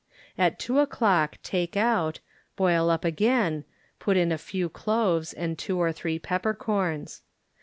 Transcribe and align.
At 0.35 0.57
2 0.57 0.79
o'clock 0.79 1.37
take 1.43 1.77
out, 1.77 2.21
boil 2.55 2.89
up 2.89 3.05
again, 3.05 3.65
put 3.99 4.17
in 4.17 4.31
a 4.31 4.37
few 4.39 4.67
cloves 4.67 5.31
and 5.31 5.59
2 5.59 5.77
or 5.79 5.91
3 5.91 6.17
peppercorns. 6.17 7.21